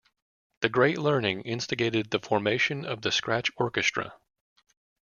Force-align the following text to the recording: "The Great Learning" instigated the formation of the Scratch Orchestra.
"The 0.61 0.69
Great 0.69 0.97
Learning" 0.97 1.41
instigated 1.41 2.09
the 2.09 2.17
formation 2.17 2.85
of 2.85 3.03
the 3.03 3.11
Scratch 3.11 3.51
Orchestra. 3.57 4.15